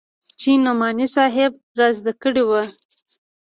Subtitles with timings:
[0.39, 2.61] چې نعماني صاحب رازده کړې وه.